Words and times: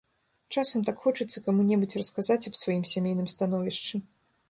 Часам 0.55 0.85
так 0.87 1.03
хочацца 1.03 1.45
каму-небудзь 1.49 1.99
расказаць 2.01 2.41
аб 2.53 2.59
сваім 2.65 2.83
сямейным 2.97 3.33
становішчы. 3.37 4.07